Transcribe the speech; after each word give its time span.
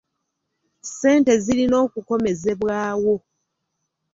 Ssente 0.83 1.33
zirina 1.43 1.75
okukomezebwawo. 1.85 3.15